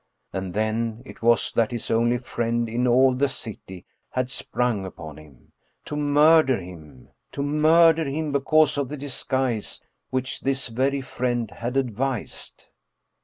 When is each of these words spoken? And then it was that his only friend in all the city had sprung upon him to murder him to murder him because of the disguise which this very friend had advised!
And 0.33 0.55
then 0.55 1.03
it 1.05 1.21
was 1.21 1.51
that 1.51 1.69
his 1.69 1.91
only 1.91 2.17
friend 2.17 2.67
in 2.67 2.87
all 2.87 3.13
the 3.13 3.29
city 3.29 3.85
had 4.09 4.31
sprung 4.31 4.83
upon 4.83 5.17
him 5.19 5.51
to 5.85 5.95
murder 5.95 6.59
him 6.59 7.09
to 7.33 7.43
murder 7.43 8.05
him 8.05 8.31
because 8.31 8.79
of 8.79 8.89
the 8.89 8.97
disguise 8.97 9.79
which 10.09 10.41
this 10.41 10.69
very 10.69 11.01
friend 11.01 11.51
had 11.51 11.77
advised! 11.77 12.65